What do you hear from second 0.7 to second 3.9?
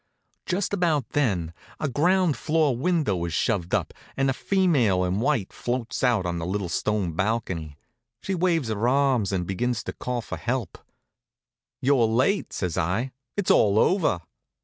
about then a ground floor window is shoved